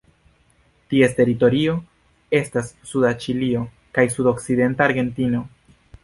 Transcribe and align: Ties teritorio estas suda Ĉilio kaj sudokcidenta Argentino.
Ties 0.91 1.11
teritorio 1.17 1.73
estas 2.39 2.71
suda 2.91 3.11
Ĉilio 3.25 3.61
kaj 3.99 4.05
sudokcidenta 4.15 4.87
Argentino. 4.91 5.43